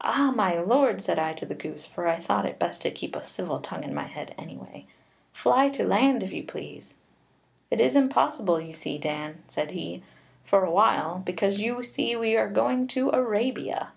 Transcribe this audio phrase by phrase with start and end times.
[0.00, 3.14] 'Ah, my lord,' said I to the goose, for I thought it best to keep
[3.14, 4.86] a civil tongue in my head any way,
[5.32, 6.96] 'fly to land if you please.'
[7.70, 10.02] 'It is impossible, you see, Dan,' said he,
[10.44, 13.92] 'for a while, because you see we are going to Arabia.'